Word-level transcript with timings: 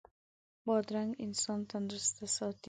بادرنګ 0.65 1.11
انسان 1.25 1.59
تندرست 1.69 2.15
ساتي. 2.35 2.59